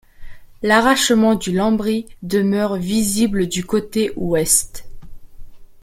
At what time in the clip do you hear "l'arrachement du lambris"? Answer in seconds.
0.63-2.07